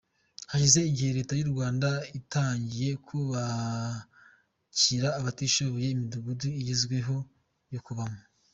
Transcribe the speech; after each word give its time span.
Hashize 0.51 0.79
igihe 0.89 1.11
Leta 1.17 1.33
y’ 1.39 1.43
u 1.45 1.49
Rwanda 1.53 1.89
itangiye 2.19 2.91
kubakira 3.07 5.07
abatishoboye 5.19 5.87
imidugudu 5.91 6.47
igezweho 6.61 7.15
yo 7.73 7.81
kubamo. 7.87 8.19